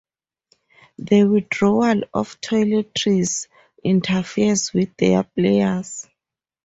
[0.97, 3.45] The withdrawal of toiletries
[3.83, 6.09] interferes with their prayers.